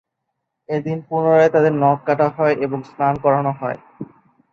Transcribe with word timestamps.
এদিন 0.69 0.97
পুনরায় 1.07 1.51
তাদের 1.51 1.73
নখ 1.75 1.97
কাটা 2.03 2.27
হয় 2.29 2.55
এবং 2.65 2.79
স্নান 2.89 3.13
করানো 3.23 3.51
হয়। 3.59 3.79